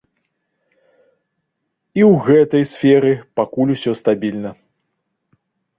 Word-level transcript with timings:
І 1.99 2.07
ў 2.07 2.25
гэтай 2.29 2.63
сферы 2.73 3.11
пакуль 3.43 3.73
усё 3.79 3.91
стабільна. 4.05 4.51